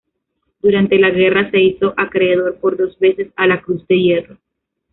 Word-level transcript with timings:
Durante 0.63 0.97
la 0.97 1.11
guerra 1.11 1.51
se 1.51 1.59
hizo 1.61 1.93
acreedor 1.95 2.55
por 2.57 2.75
dos 2.75 2.97
veces 2.97 3.31
a 3.35 3.45
la 3.45 3.61
Cruz 3.61 3.85
de 3.85 3.99
Hierro. 3.99 4.37